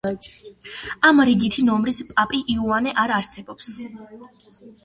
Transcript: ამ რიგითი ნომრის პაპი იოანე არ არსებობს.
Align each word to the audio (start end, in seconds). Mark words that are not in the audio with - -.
ამ 1.09 1.21
რიგითი 1.29 1.65
ნომრის 1.69 2.01
პაპი 2.09 2.41
იოანე 2.57 2.97
არ 3.05 3.17
არსებობს. 3.19 3.73